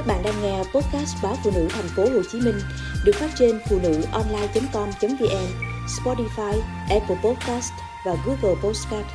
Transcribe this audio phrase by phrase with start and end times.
[0.00, 2.60] Các bạn đang nghe podcast báo phụ nữ thành phố Hồ Chí Minh
[3.04, 5.46] được phát trên phụ nữ online.com.vn,
[5.86, 7.72] Spotify, Apple Podcast
[8.06, 9.06] và Google Podcast.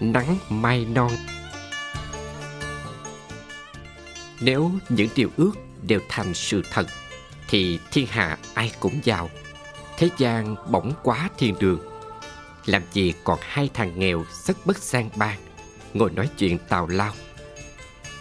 [0.00, 1.10] Nắng mai non
[4.40, 5.52] Nếu những điều ước
[5.82, 6.86] đều thành sự thật
[7.48, 9.30] thì thiên hạ ai cũng giàu.
[9.98, 11.80] Thế gian bỗng quá thiên đường.
[12.66, 15.47] Làm gì còn hai thằng nghèo rất bất sang bang
[15.98, 17.12] ngồi nói chuyện tào lao.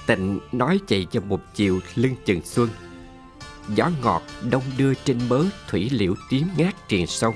[0.08, 2.70] Tịnh nói chạy cho một chiều lưng chừng xuân.
[3.76, 7.36] Gió ngọt đông đưa trên mớ thủy liễu tím ngát triền sông.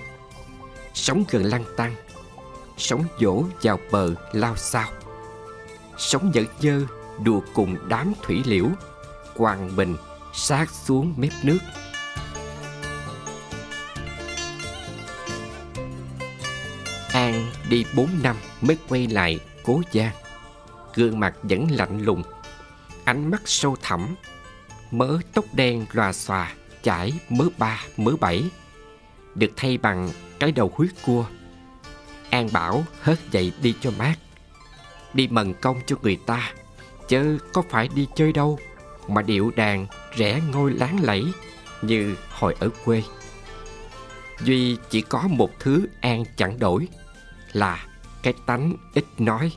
[0.93, 1.95] Sóng gần lăng tăng,
[2.77, 4.89] sóng dỗ vào bờ lao sao.
[5.97, 6.85] Sóng nhẫn nhơ
[7.23, 8.65] đùa cùng đám thủy liễu,
[9.35, 9.95] quàng mình
[10.33, 11.59] sát xuống mép nước.
[17.13, 20.20] An đi bốn năm mới quay lại cố giang
[20.95, 22.23] gương mặt vẫn lạnh lùng.
[23.03, 24.15] Ánh mắt sâu thẳm,
[24.91, 28.43] mớ tóc đen loà xòa, chải mớ ba, mớ bảy,
[29.35, 31.25] được thay bằng cái đầu huyết cua.
[32.29, 34.15] An bảo hớt dậy đi cho mát.
[35.13, 36.53] Đi mần công cho người ta,
[37.07, 38.59] chớ có phải đi chơi đâu,
[39.07, 41.25] mà điệu đàn rẽ ngôi láng lẫy
[41.81, 43.03] như hồi ở quê.
[44.43, 46.87] Duy chỉ có một thứ an chẳng đổi
[47.53, 47.85] là
[48.23, 49.51] cái tánh ít nói.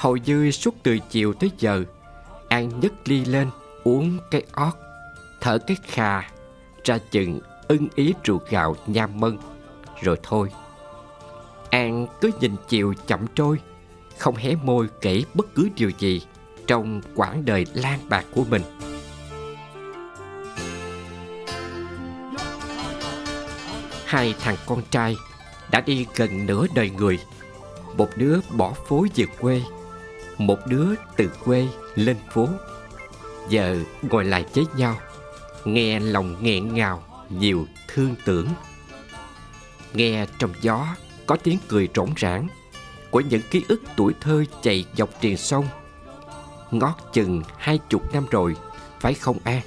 [0.00, 1.84] Hầu như suốt từ chiều tới giờ
[2.48, 3.50] An nhấc ly lên
[3.84, 4.74] uống cái ót,
[5.40, 6.20] Thở cái khà,
[6.84, 9.38] Ra chừng ưng ý rượu gạo nham mân,
[10.02, 10.48] Rồi thôi.
[11.70, 13.58] An cứ nhìn chiều chậm trôi,
[14.18, 16.22] Không hé môi kể bất cứ điều gì
[16.66, 18.62] Trong quãng đời lan bạc của mình.
[24.04, 25.16] Hai thằng con trai
[25.70, 27.18] đã đi gần nửa đời người.
[27.96, 29.62] Một đứa bỏ phố về quê
[30.40, 32.48] một đứa từ quê lên phố.
[33.48, 34.96] Giờ ngồi lại với nhau,
[35.64, 38.48] nghe lòng nghẹn ngào, nhiều thương tưởng.
[39.94, 40.86] Nghe trong gió
[41.26, 42.48] có tiếng cười rỗng rãng
[43.10, 45.66] của những ký ức tuổi thơ chạy dọc triền sông.
[46.70, 48.56] Ngót chừng hai chục năm rồi,
[49.00, 49.60] phải không an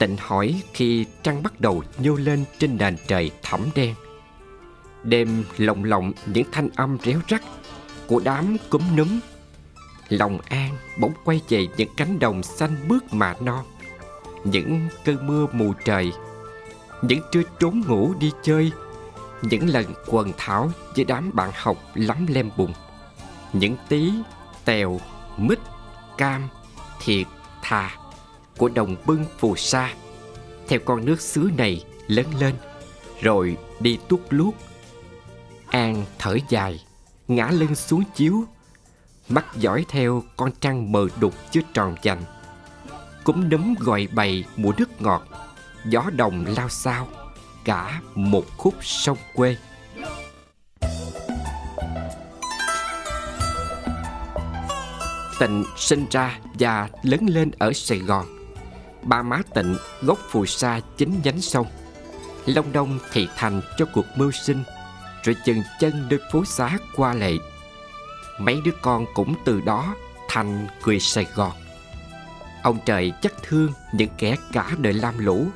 [0.00, 3.94] tịnh hỏi khi trăng bắt đầu nhô lên trên nền trời thẳm đen.
[5.02, 7.42] Đêm lồng lộng những thanh âm réo rắt
[8.10, 9.20] của đám cúm núm.
[10.08, 13.64] Lòng an bỗng quay về những cánh đồng xanh mướt mà non
[14.44, 16.12] những cơn mưa mù trời,
[17.02, 18.72] những trưa trốn ngủ đi chơi,
[19.42, 22.72] những lần quần thảo với đám bạn học lắm lem bùn.
[23.52, 24.12] Những tí
[24.64, 25.00] tèo,
[25.36, 25.58] mít,
[26.18, 26.48] cam,
[27.04, 27.26] thiệt,
[27.62, 27.96] thà
[28.58, 29.94] của đồng bưng phù sa.
[30.68, 32.54] Theo con nước xứ này lớn lên,
[33.20, 34.54] rồi đi tuốt luốt,
[35.66, 36.84] an thở dài
[37.30, 38.44] ngã lưng xuống chiếu,
[39.28, 42.22] mắt dõi theo con trăng mờ đục chưa tròn chành.
[43.24, 45.22] Cúm nấm gọi bày mùa nước ngọt,
[45.84, 47.08] gió đồng lao sao
[47.64, 49.56] cả một khúc sông quê.
[55.40, 58.26] Tịnh sinh ra và lớn lên ở Sài Gòn,
[59.02, 61.66] Ba má Tịnh gốc phù sa chính nhánh sông,
[62.46, 64.62] Long Đông thị thành cho cuộc mưu sinh
[65.24, 67.32] rồi chừng chân nơi phố xá qua lệ
[68.40, 69.94] mấy đứa con cũng từ đó
[70.28, 71.52] thành người Sài Gòn.
[72.62, 75.46] Ông trời chắc thương những kẻ cả đời lam lũ,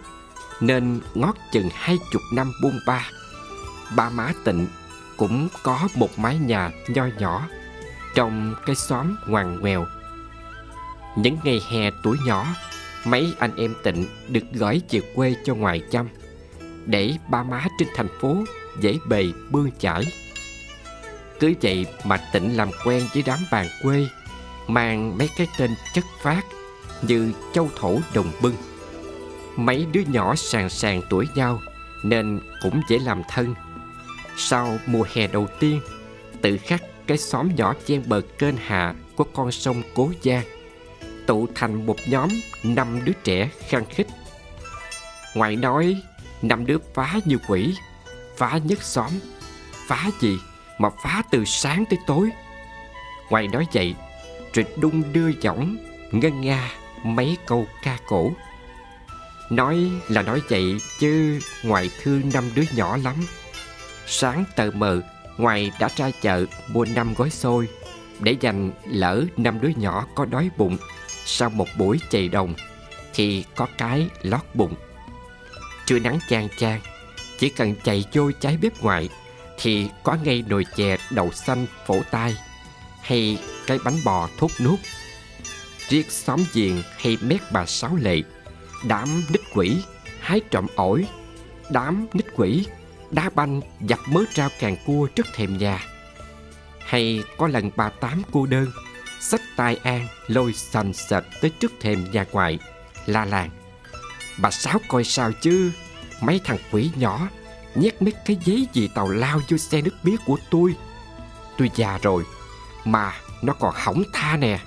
[0.60, 3.06] nên ngót chừng hai chục năm buông ba.
[3.96, 4.66] Ba má tịnh
[5.16, 7.48] cũng có một mái nhà nho nhỏ
[8.14, 9.86] trong cái xóm ngoằn ngoèo.
[11.16, 12.46] Những ngày hè tuổi nhỏ,
[13.04, 16.08] mấy anh em tịnh được gửi về quê cho ngoài chăm,
[16.86, 18.44] để ba má trên thành phố
[18.80, 20.04] dễ bề bươn chải.
[21.40, 24.06] Cứ vậy mà tịnh làm quen với đám bàn quê,
[24.68, 26.42] Mang mấy cái tên chất phát
[27.02, 28.54] Như châu thổ đồng bưng.
[29.56, 31.60] Mấy đứa nhỏ sàng sàng tuổi nhau
[32.02, 33.54] Nên cũng dễ làm thân.
[34.36, 35.80] Sau mùa hè đầu tiên,
[36.42, 40.44] Tự khắc cái xóm nhỏ chen bờ kênh hạ Của con sông Cố Giang
[41.26, 42.28] Tụ thành một nhóm
[42.62, 44.06] năm đứa trẻ khăng khích.
[45.34, 46.02] Ngoại nói,
[46.42, 47.74] năm đứa phá như quỷ
[48.36, 49.10] Phá nhất xóm.
[49.86, 50.38] Phá gì
[50.78, 52.30] mà phá từ sáng tới tối?
[53.30, 53.94] Ngoài nói vậy
[54.54, 55.76] rồi đung đưa giọng,
[56.12, 56.70] ngân nga
[57.04, 58.32] mấy câu ca cổ.
[59.50, 63.14] Nói là nói vậy chứ ngoài thương năm đứa nhỏ lắm.
[64.06, 65.00] Sáng tờ mờ,
[65.36, 67.68] ngoài đã ra chợ mua năm gói xôi.
[68.20, 70.76] Để dành lỡ năm đứa nhỏ có đói bụng,
[71.24, 72.54] sau một buổi chạy đồng
[73.14, 74.74] thì có cái lót bụng.
[75.86, 76.80] Trưa nắng chang chang
[77.38, 79.08] chỉ cần chạy vô trái bếp ngoài,
[79.58, 82.36] thì có ngay nồi chè đậu xanh phổ tai
[83.00, 84.80] hay cái bánh bò thốt nút
[85.88, 88.22] riết xóm giềng hay mét bà sáu lệ,
[88.84, 89.76] đám nít quỷ,
[90.20, 91.06] hái trộm ổi,
[91.70, 92.66] đám nít quỷ,
[93.10, 95.84] đá banh dập mớ rau càng cua trước thềm nhà.
[96.78, 98.66] Hay có lần bà tám cô đơn,
[99.20, 102.58] xách tai an lôi sành sệt tới trước thềm nhà ngoại,
[103.06, 103.50] la làng.
[104.38, 105.70] Bà sáu coi sao chứ?
[106.26, 107.28] Mấy thằng quỷ nhỏ,
[107.74, 110.74] nhét mấy cái giấy gì tàu lao vô xe nước biếc của tôi.
[111.58, 112.24] Tôi già rồi,
[112.84, 113.12] mà
[113.42, 114.58] nó còn hỏng tha nè.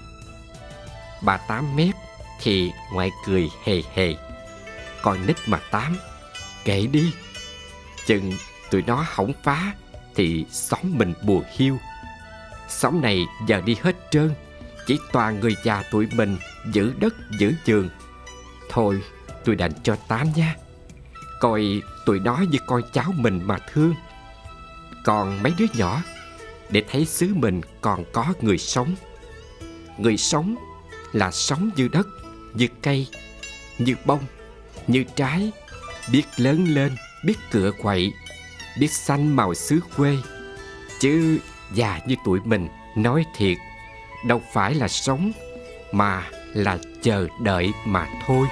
[1.22, 1.96] Bà tám mép
[2.42, 4.16] thì ngoại cười hề hề.
[5.02, 5.98] Còn nít mà tám,
[6.66, 7.14] kệ đi.
[8.06, 8.34] Chừng
[8.72, 9.74] tụi nó hỏng phá
[10.16, 11.78] thì xóm mình buồn hiu.
[12.70, 14.34] Xóm này giờ đi hết trơn,
[14.88, 16.38] chỉ toàn người già tụi mình
[16.72, 17.90] giữ đất, giữ giường.
[18.70, 19.02] Thôi,
[19.46, 20.56] tôi đành cho tám nha
[21.40, 23.94] coi tụi nó như con cháu mình mà thương.
[25.04, 26.02] Còn mấy đứa nhỏ,
[26.70, 28.96] để thấy xứ mình còn có người sống.
[29.98, 30.56] Người sống
[31.14, 32.08] là sống như đất,
[32.54, 33.08] như cây,
[33.78, 34.22] như bông,
[34.88, 35.52] như trái,
[36.12, 36.96] biết lớn lên,
[37.26, 38.14] biết cựa quậy,
[38.80, 40.18] biết xanh màu xứ quê.
[41.00, 41.38] Chứ
[41.74, 43.58] già như tụi mình, nói thiệt,
[44.26, 45.32] đâu phải là sống
[45.92, 48.48] mà là chờ đợi mà thôi.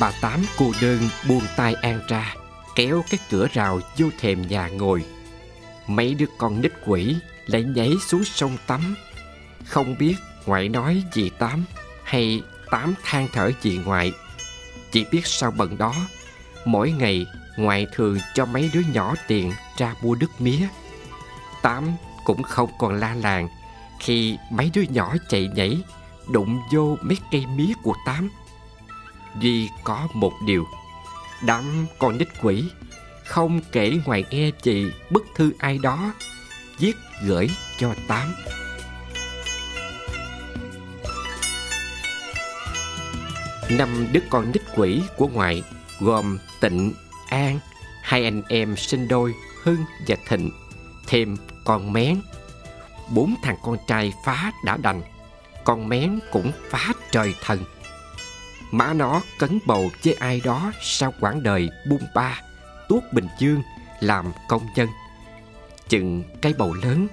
[0.00, 2.34] Bà tám cô đơn buông tay an ra,
[2.74, 5.04] kéo cái cửa rào vô thềm nhà ngồi.
[5.86, 7.16] Mấy đứa con nít quỷ
[7.46, 8.94] lại nhảy xuống sông tắm
[9.64, 10.14] không biết
[10.46, 11.64] ngoại nói gì tám
[12.04, 14.12] hay tám than thở gì ngoại.
[14.92, 15.94] Chỉ biết sau bận đó,
[16.64, 17.26] mỗi ngày
[17.56, 20.68] ngoại thường cho mấy đứa nhỏ tiền ra mua đứt mía.
[21.62, 23.48] Tám cũng không còn la làng
[24.00, 25.78] khi mấy đứa nhỏ chạy nhảy,
[26.28, 28.30] đụng vô mấy cây mía của tám
[29.40, 30.66] duy có một điều,
[31.42, 32.64] đám con nít quỷ
[33.24, 36.12] không kể ngoài nghe chị bức thư ai đó
[36.78, 38.34] viết gửi cho tám.
[43.70, 45.62] Năm đứa con nít quỷ của ngoại
[46.00, 46.92] gồm tịnh,
[47.28, 47.58] an,
[48.02, 50.50] hai anh em sinh đôi hưng và thịnh,
[51.06, 52.20] thêm con mén.
[53.10, 55.02] Bốn thằng con trai phá đã đành,
[55.64, 57.64] con mén cũng phá trời thần
[58.70, 62.40] má nó cấn bầu với ai đó sau quãng đời bung ba,
[62.88, 63.62] tuốt bình dương,
[64.00, 64.88] làm công nhân.
[65.88, 67.08] Chừng cái bầu lớn,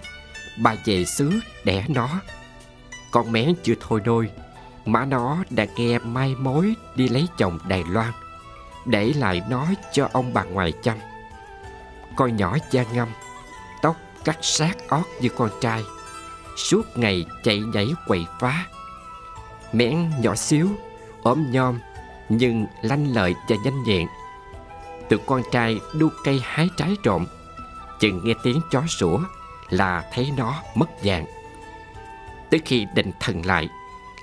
[0.57, 2.09] bà về xứ đẻ nó.
[3.11, 4.29] Con mén chưa thôi đôi
[4.85, 8.11] má nó đã nghe mai mối đi lấy chồng đài loan,
[8.85, 10.97] để lại nó cho ông bà ngoài chăm.
[12.15, 13.07] Con nhỏ da ngâm,
[13.81, 15.83] tóc cắt sát ót như con trai,
[16.57, 18.65] suốt ngày chạy nhảy quậy phá.
[19.73, 20.69] Mén nhỏ xíu
[21.23, 21.79] ốm nhom,
[22.29, 24.07] nhưng lanh lợi và nhanh nhẹn.
[25.09, 27.25] Tụi con trai đu cây hái trái trộm,
[27.99, 29.19] chừng nghe tiếng chó sủa
[29.69, 31.25] là thấy nó mất dạng
[32.53, 33.69] tới khi định thần lại,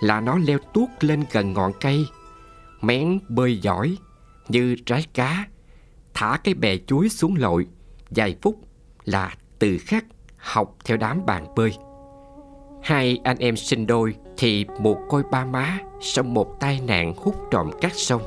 [0.01, 2.07] là nó leo tuốt lên gần ngọn cây,
[2.81, 3.97] mén bơi giỏi
[4.49, 5.47] như trái cá,
[6.15, 7.67] thả cái bè chuối xuống lội,
[8.11, 8.57] vài phút
[9.05, 10.05] là từ khắc
[10.37, 11.73] học theo đám bạn bơi
[12.83, 17.35] hai anh em sinh đôi thì một côi ba má sau một tai nạn hút
[17.51, 18.23] trộm cát sông.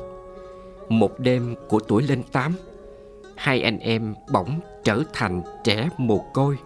[0.88, 2.56] Một đêm của tuổi lên tám,
[3.36, 6.56] hai anh em bỗng trở thành trẻ mồ côi.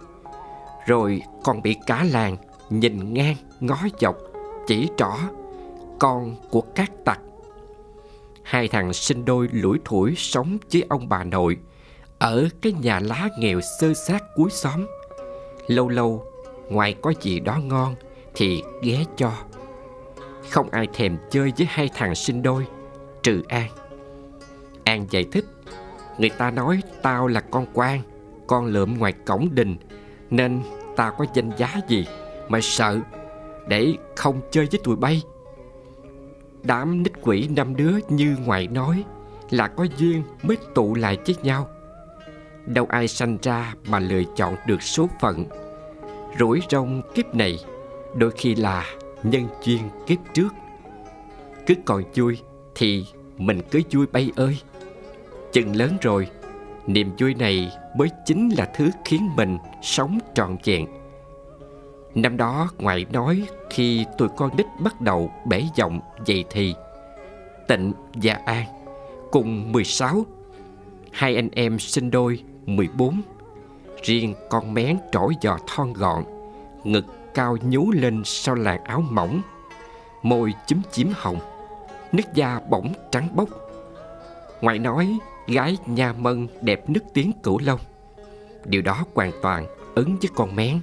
[0.87, 2.37] Rồi còn bị cả làng
[2.71, 4.17] nhìn ngang, ngó dọc,
[4.67, 5.13] chỉ trỏ
[5.99, 7.21] con của các tặc.
[8.43, 11.57] Hai thằng sinh đôi lủi thủi sống với ông bà nội
[12.19, 14.87] ở cái nhà lá nghèo sơ sát cuối xóm.
[15.67, 16.25] Lâu lâu
[16.69, 17.95] ngoài có gì đó ngon
[18.35, 19.33] thì ghé cho.
[20.51, 22.67] Không ai thèm chơi với hai thằng sinh đôi,
[23.23, 23.69] trừ an.
[24.85, 25.45] An giải thích,
[26.19, 28.01] người ta nói tao là con quan,
[28.47, 29.77] con lượm ngoài cổng đình,
[30.31, 30.61] nên
[30.97, 32.07] tao có danh giá gì
[32.49, 33.01] mà sợ
[33.69, 35.23] để không chơi với tụi bay.
[36.63, 39.05] Đám nít quỷ năm đứa như ngoại nói
[39.51, 41.69] là có duyên mới tụ lại với nhau.
[42.67, 45.45] Đâu ai sanh ra mà lựa chọn được số phận
[46.39, 47.59] rủi rong kiếp này,
[48.15, 48.87] đôi khi là
[49.23, 50.55] nhân duyên kiếp trước.
[51.67, 52.39] Cứ còn vui
[52.75, 53.07] thì
[53.39, 54.59] mình cứ vui bay ơi.
[55.53, 56.29] Chừng lớn rồi,
[56.87, 60.87] niềm vui này mới chính là thứ khiến mình sống trọn vẹn.
[62.15, 66.75] Năm đó, ngoại nói khi tụi con đích bắt đầu bể giọng dậy thì,
[67.69, 68.65] tịnh và an
[69.31, 70.27] cùng 16
[71.13, 73.23] hai anh em sinh đôi 14
[74.03, 76.25] riêng con mén trỗi giò thon gọn,
[76.85, 79.43] ngực cao nhú lên sau làn áo mỏng,
[80.23, 81.39] môi chúm chím hồng,
[82.13, 83.49] nước da bỗng trắng bóc
[84.61, 87.81] ngoại nói, gái nhà mân đẹp nức tiếng cửu long.
[88.65, 90.81] Điều đó hoàn toàn ứng với con mén.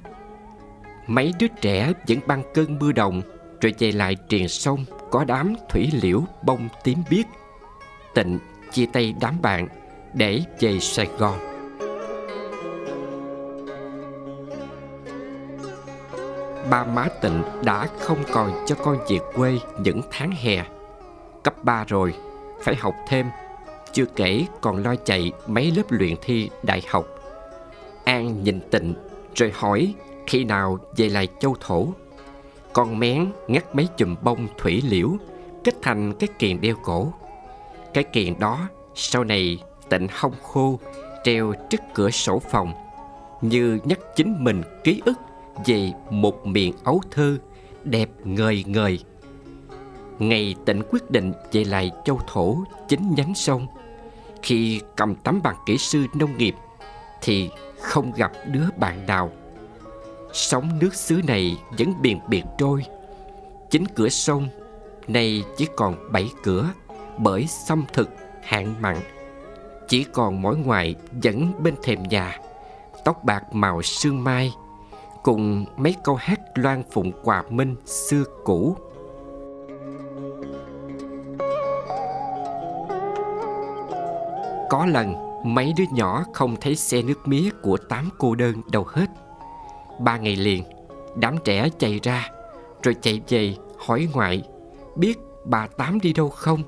[1.08, 3.22] Mấy đứa trẻ vẫn băng cơn mưa đồng,
[3.62, 7.26] Rồi chạy lại triền sông Có đám thủy liễu bông tím biếc,
[8.14, 8.40] Tịnh
[8.72, 9.68] chia tay đám bạn
[10.14, 11.55] Để về Sài Gòn.
[16.76, 20.66] Ba má Tịnh đã không còn cho con về quê những tháng hè.
[21.44, 22.14] Cấp 3 rồi,
[22.64, 23.26] Phải học thêm.
[23.94, 27.06] Chưa kể còn lo chạy mấy lớp luyện thi đại học.
[28.04, 28.94] An nhìn Tịnh,
[29.36, 29.94] Rồi hỏi
[30.28, 31.88] khi nào về lại châu thổ.
[32.74, 35.10] Con mén ngắt mấy chùm bông thủy liễu,
[35.64, 37.14] Kết thành cái kiền đeo cổ.
[37.94, 40.80] Cái kiền đó, sau này tịnh hông khô,
[41.24, 42.74] Treo trước cửa sổ phòng,
[43.42, 45.16] Như nhắc chính mình ký ức.
[45.66, 47.38] Về một miền ấu thơ
[47.84, 49.00] Đẹp ngời ngời.
[50.20, 52.58] Ngày tịnh quyết định về lại châu thổ
[52.88, 53.68] Chính nhánh sông.
[54.42, 56.56] Khi cầm tấm bằng kỹ sư nông nghiệp
[57.22, 57.50] Thì
[57.82, 59.32] không gặp đứa bạn nào.
[60.34, 62.86] Sóng nước xứ này vẫn biển biệt trôi.
[63.70, 64.50] Chính cửa sông
[65.08, 66.70] Nay chỉ còn bảy cửa
[67.18, 68.10] Bởi xâm thực
[68.44, 68.98] hạn mặn.
[69.88, 72.40] Chỉ còn mỗi ngoài vẫn bên thềm nhà,
[73.06, 74.54] Tóc bạc màu sương mai.
[75.26, 78.78] Cùng mấy câu hát loan phụng quà minh xưa cũ.
[84.70, 88.86] Có lần, mấy đứa nhỏ không thấy xe nước mía của tám cô đơn đâu
[88.88, 89.06] hết.
[90.00, 90.64] Ba ngày liền,
[91.16, 92.30] Đám trẻ chạy ra,
[92.84, 94.44] Rồi chạy về hỏi ngoại,
[94.96, 96.64] Biết bà Tám đi đâu không?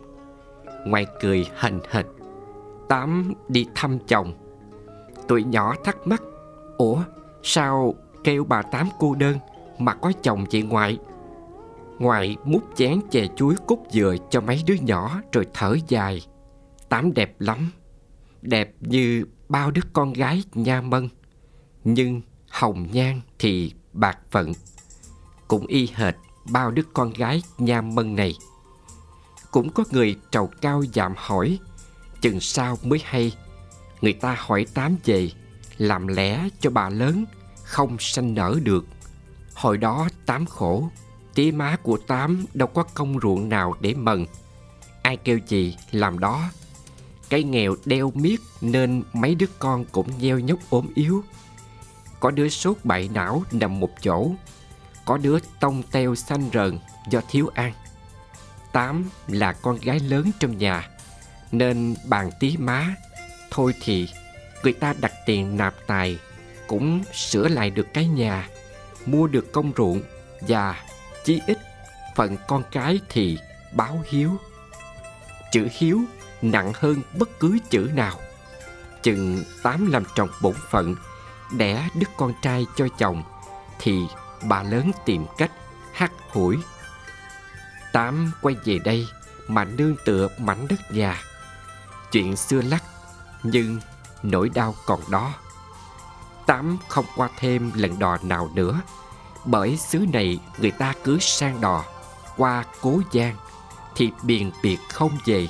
[0.85, 2.05] Ngoại cười hình hệt
[2.89, 4.33] Tám đi thăm chồng.
[5.27, 6.21] Tụi nhỏ thắc mắc,
[6.77, 7.03] Ủa,
[7.43, 7.93] sao
[8.23, 9.37] kêu bà Tám cô đơn
[9.79, 10.97] Mà có chồng chị ngoại.
[11.99, 16.21] Ngoại múc chén chè chuối cúc dừa cho mấy đứa nhỏ Rồi thở dài.
[16.89, 17.71] Tám đẹp lắm,
[18.41, 21.09] Đẹp như bao đứa con gái nha mân.
[21.83, 24.53] Nhưng hồng nhan thì bạc phận,
[25.47, 26.15] Cũng y hệt
[26.51, 28.35] bao đứa con gái nha mân này.
[29.51, 31.59] Cũng có người trầu cao dạm hỏi,
[32.21, 33.31] Chừng sao mới hay?
[34.01, 35.31] Người ta hỏi tám về,
[35.77, 37.25] Làm lẽ cho bà lớn
[37.67, 38.85] không sanh nở được.
[39.53, 40.89] Hồi đó tám khổ
[41.33, 44.25] Tía má của tám đâu có công ruộng nào để mần.
[45.01, 46.49] Ai kêu gì, làm đó.
[47.29, 51.23] Cái nghèo đeo miết Nên mấy đứa con cũng nheo nhóc ốm yếu.
[52.19, 54.31] Có đứa sốt bại não nằm một chỗ.
[55.05, 57.73] Có đứa tông teo xanh rờn do thiếu ăn.
[58.71, 60.89] Tám là con gái lớn trong nhà,
[61.51, 62.95] Nên bàn tí má,
[63.51, 64.09] Thôi thì,
[64.63, 66.19] người ta đặt tiền nạp tài
[66.67, 68.49] cũng sửa lại được cái nhà,
[69.05, 70.01] Mua được công ruộng
[70.41, 70.83] Và
[71.23, 71.57] chí ít
[72.15, 73.37] phần con cái thì
[73.71, 74.31] báo hiếu.
[75.51, 76.01] Chữ hiếu
[76.41, 78.19] nặng hơn bất cứ chữ nào.
[79.03, 80.95] Chừng tám làm tròn bổn phận,
[81.57, 83.23] đẻ đứa con trai cho chồng
[83.79, 84.07] thì
[84.43, 85.51] bà lớn tìm cách
[85.93, 86.57] hắt hủi.
[87.93, 89.07] Tám quay về đây
[89.47, 91.21] mà nương tựa mảnh đất nhà.
[92.11, 92.83] Chuyện xưa lắc
[93.43, 93.79] nhưng
[94.23, 95.33] nỗi đau còn đó
[96.47, 98.81] tám không qua thêm lần đò nào nữa.
[99.45, 101.85] Bởi xứ này người ta cứ sang đò,
[102.37, 103.35] qua cố giang,
[103.95, 105.47] thì biền biệt không về.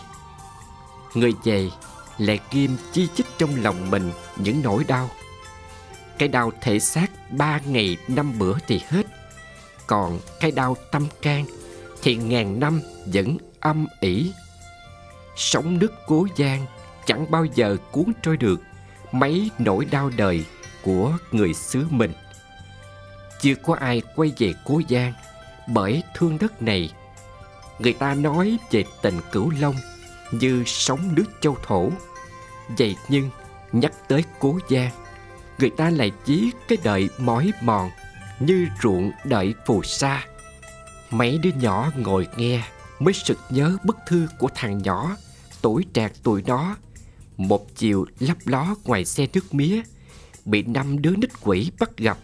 [1.14, 1.70] Người về
[2.18, 5.10] lại kim chi chích trong lòng mình những nỗi đau.
[6.18, 9.08] Cái đau thể xác ba ngày năm bữa thì hết.
[9.88, 11.46] Còn cái đau tâm can
[12.02, 14.32] Thì ngàn năm vẫn âm ỉ.
[15.36, 16.66] Sống nước cố giang
[17.06, 18.62] Chẳng bao giờ cuốn trôi được
[19.12, 20.46] Mấy nỗi đau đời.
[20.88, 22.14] Của người xứ mình.
[23.42, 25.14] Chưa có ai quay về cố giang,
[25.68, 26.94] Bởi thương đất này.
[27.80, 29.76] Người ta nói về tình cửu long
[30.32, 31.90] Như sống nước châu thổ.
[32.78, 33.30] Vậy nhưng
[33.72, 34.92] nhắc tới cố giang,
[35.60, 37.90] người ta lại chí cái đợi mỏi mòn
[38.40, 40.26] như ruộng đợi phù sa.
[41.10, 42.64] Mấy đứa nhỏ ngồi nghe
[43.00, 45.16] mới sực nhớ bức thư của thằng nhỏ,
[45.62, 46.78] tuổi trạc tuổi đó.
[47.38, 49.82] Một chiều lấp ló ngoài xe nước mía
[50.48, 52.18] bị năm đứa nít quỷ bắt gặp.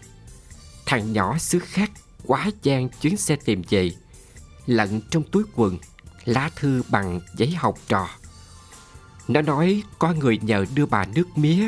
[0.86, 1.92] Thằng nhỏ xứ khác
[2.26, 3.92] quá gian chuyến xe tìm về.
[4.66, 5.78] Lận trong túi quần,
[6.26, 8.10] lá thư bằng giấy học trò.
[9.28, 11.68] Nó nói có người nhờ đưa bà nước mía,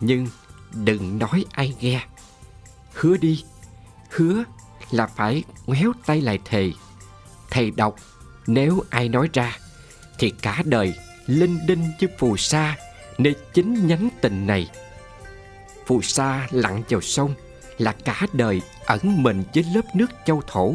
[0.00, 0.26] nhưng
[0.74, 2.06] đừng nói ai nghe.
[2.92, 3.44] Hứa đi,
[4.10, 4.44] hứa
[4.90, 6.72] là phải ngoéo tay lại thề.
[7.50, 7.96] Thầy đọc,
[8.46, 9.58] nếu ai nói ra,
[10.18, 10.94] thì cả đời
[11.26, 12.76] linh đinh như phù sa
[13.18, 14.70] nơi chính nhánh tình này
[15.90, 17.34] phù sa lặn vào sông
[17.78, 20.74] là cả đời ẩn mình dưới lớp nước châu thổ.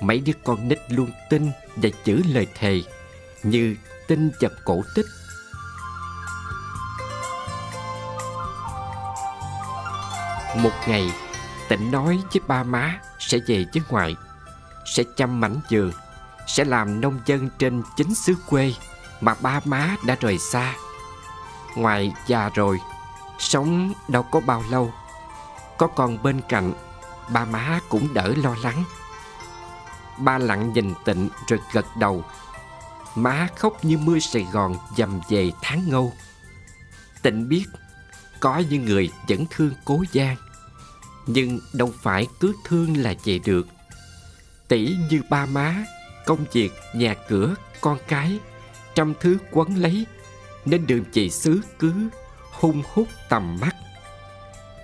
[0.00, 2.80] Mấy đứa con nít luôn tin và chữ lời thề
[3.42, 3.76] như
[4.08, 5.06] tin vào cổ tích.
[10.56, 11.10] Một ngày
[11.68, 14.16] Tịnh nói với ba má Sẽ về với ngoại,
[14.84, 15.92] Sẽ chăm mảnh vườn,
[16.46, 18.74] Sẽ làm nông dân trên chính xứ quê
[19.20, 20.74] Mà ba má đã rời xa.
[21.76, 22.78] Ngoài già rồi
[23.38, 24.92] Sống đâu có bao lâu
[25.78, 26.72] Có con bên cạnh
[27.32, 28.84] Ba má cũng đỡ lo lắng.
[30.18, 32.24] Ba lặng nhìn tịnh rồi gật đầu.
[33.14, 36.12] Má khóc như mưa Sài Gòn dầm về tháng ngâu.
[37.22, 37.64] Tịnh biết
[38.40, 40.36] Có những người vẫn thương cố gian
[41.26, 43.66] Nhưng đâu phải cứ thương là về được.
[44.68, 45.84] Tỷ như ba má
[46.26, 48.38] Công việc, nhà cửa, con cái
[48.94, 50.06] Trăm thứ quấn lấy
[50.64, 51.92] Nên đường chị xứ cứ
[52.62, 53.76] hung hút tầm mắt.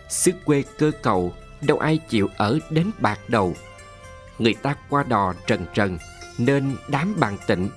[0.09, 3.55] Xứ quê cơ cầu, Đâu ai chịu ở đến bạc đầu.
[4.39, 5.99] Người ta qua đò trần trần,
[6.39, 7.71] Nên đám bàn tịnh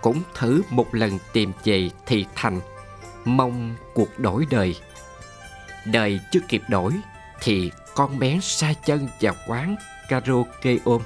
[0.00, 2.60] Cũng thử một lần tìm về thì thành.
[3.24, 4.76] Mong cuộc đổi đời.
[5.86, 6.92] Đời chưa kịp đổi,
[7.40, 9.76] Thì con bé xa chân vào quán
[10.08, 11.02] karaoke ôm.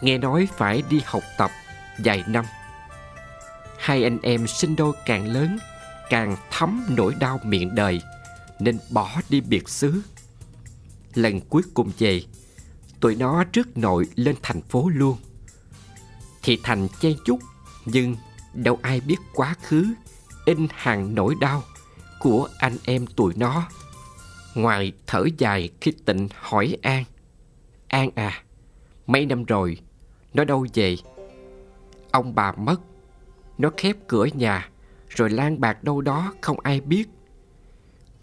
[0.00, 1.50] Nghe nói phải đi học tập
[1.98, 2.44] vài năm.
[3.78, 5.58] Hai anh em sinh đôi càng lớn
[6.10, 8.00] Càng thấm nỗi đau miệng đời,
[8.58, 10.02] Nên bỏ đi biệt xứ.
[11.14, 12.22] Lần cuối cùng về,
[13.00, 15.16] Tụi nó trước nội lên thành phố luôn.
[16.42, 17.40] Thì thành chen chúc,
[17.84, 18.16] Nhưng
[18.54, 19.86] đâu ai biết quá khứ,
[20.44, 21.62] In hàng nỗi đau
[22.20, 23.68] Của anh em tụi nó.
[24.54, 27.04] Ngoài thở dài khi tịnh hỏi An
[27.88, 28.42] An à
[29.06, 29.78] Mấy năm rồi,
[30.34, 30.96] Nó đâu về?
[32.10, 32.80] Ông bà mất,
[33.58, 34.68] Nó khép cửa nhà.
[35.16, 37.08] Rồi lan bạc đâu đó, không ai biết.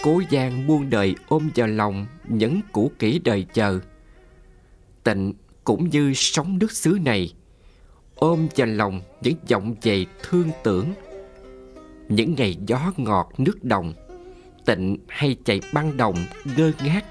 [0.03, 3.79] Cố gian muôn đời ôm vào lòng Những cũ kỹ đời chờ.
[5.03, 5.33] Tịnh
[5.63, 7.33] cũng như sống nước xứ này,
[8.15, 10.93] Ôm vào lòng những giọng về thương tưởng.
[12.09, 13.93] Những ngày gió ngọt nước đồng,
[14.65, 16.15] Tịnh hay chạy băng đồng
[16.57, 17.05] ngơ ngác,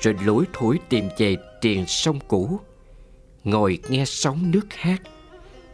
[0.00, 2.60] Rồi lủi thủi tìm về triền sông cũ.
[3.44, 5.02] Ngồi nghe sóng nước hát,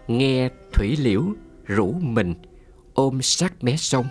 [0.08, 1.24] Nghe thủy liễu
[1.64, 2.34] rủ mình
[3.00, 4.06] ôm sát mé sông.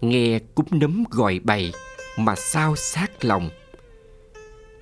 [0.00, 1.72] Nghe cúng nấm gọi bầy
[2.16, 3.50] mà sao sát lòng.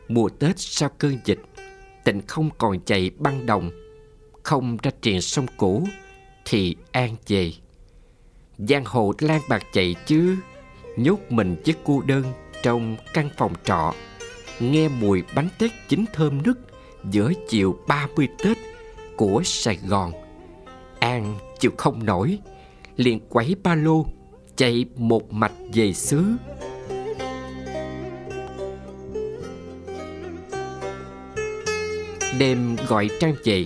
[0.08, 1.40] Mùa Tết sau cơn dịch
[2.04, 3.70] Tịnh không còn chạy băng đồng.
[4.42, 5.86] Không ra triền sông cũ
[6.44, 7.52] Thì an về.
[8.58, 10.36] Giang hồ lan bạc chạy chứ,
[10.96, 12.24] Nhốt mình với cô đơn
[12.62, 13.94] Trong căn phòng trọ.
[14.60, 16.58] Nghe mùi bánh tét chín thơm nức
[17.10, 18.58] Giữa chiều 30 Tết
[19.16, 20.12] Của Sài Gòn.
[20.98, 22.38] An chịu không nổi
[22.96, 24.06] liền quẩy ba lô,
[24.56, 26.24] chạy một mạch về xứ.
[32.38, 33.64] Đêm gọi trang về,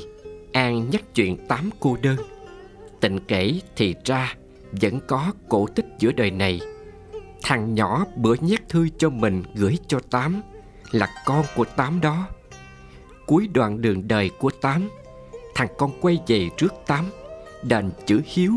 [0.53, 2.17] an nhắc chuyện tám cô đơn.
[3.01, 4.35] Tình kể thì ra
[4.71, 6.61] vẫn có cổ tích giữa đời này.
[7.43, 10.43] Thằng nhỏ bữa nhét thư cho mình gửi cho tám,
[10.91, 12.29] là con của tám đó.
[13.27, 14.89] Cuối đoạn đường đời của tám,
[15.55, 17.05] thằng con quay về trước tám,
[17.63, 18.53] đền chữ hiếu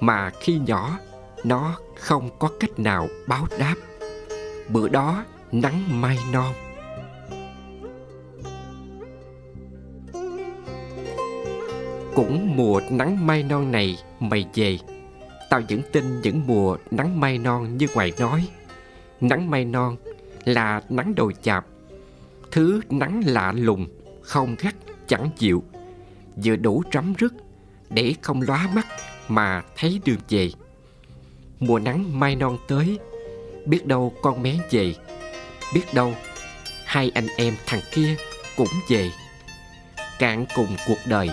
[0.00, 0.98] mà khi nhỏ,
[1.44, 3.74] nó không có cách nào báo đáp.
[4.68, 6.54] Bữa đó, nắng mai non.
[12.14, 14.78] Cũng mùa nắng mai non này mày về,
[15.50, 18.48] tao vẫn tin những mùa nắng mai non như ngoài nói.
[19.20, 19.96] Nắng mai non
[20.44, 21.66] là nắng đồi chạp
[22.50, 23.86] thứ nắng lạ lùng,
[24.22, 24.74] không gắt
[25.06, 25.62] chẳng chịu.
[26.44, 27.34] Vừa đủ trắm rứt,
[27.90, 28.86] để không lóa mắt
[29.30, 30.50] mà thấy đường về.
[31.60, 32.98] Mùa nắng mai non tới,
[33.66, 34.94] biết đâu con bé về.
[35.74, 36.14] Biết đâu
[36.84, 38.16] hai anh em thằng kia
[38.56, 39.10] cũng về.
[40.18, 41.30] Cạn cùng cuộc đời,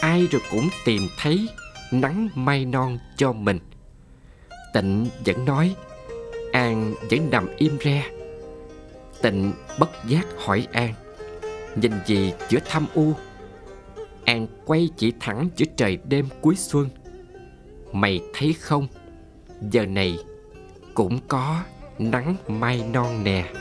[0.00, 1.48] ai rồi cũng tìm thấy
[1.92, 3.58] nắng mai non cho mình.
[4.72, 5.74] Tịnh vẫn nói,
[6.52, 8.04] an vẫn nằm im re.
[9.22, 10.94] Tịnh bất giác hỏi an,
[11.76, 13.12] nhìn gì giữa thâm u.
[14.24, 16.88] An quay chỉ thẳng giữa trời đêm cuối xuân
[18.00, 18.86] mày thấy không?
[19.70, 20.18] Giờ này
[20.94, 21.62] cũng có
[21.98, 23.52] nắng mai non nè.